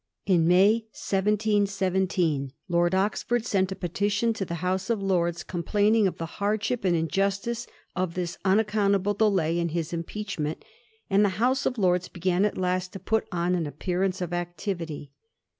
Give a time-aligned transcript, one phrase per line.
[0.25, 6.17] In May 1717, Lord Oxford sent a petition to the House of Lords, complaining of
[6.17, 10.65] the hardship and injustice of this unaccountable delay in his impeach ment,
[11.07, 15.11] and the House of Lords began at last to put on an appearance of activity.